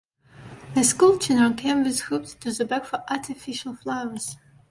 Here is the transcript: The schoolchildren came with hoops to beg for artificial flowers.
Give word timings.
The 0.73 0.83
schoolchildren 0.83 1.53
came 1.55 1.83
with 1.83 1.99
hoops 1.99 2.33
to 2.33 2.65
beg 2.65 2.85
for 2.87 3.03
artificial 3.07 3.75
flowers. 3.75 4.35